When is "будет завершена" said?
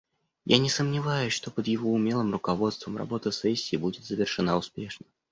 3.75-4.57